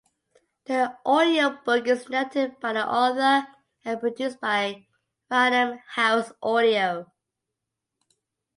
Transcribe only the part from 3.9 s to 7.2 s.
produced by Random House Audio.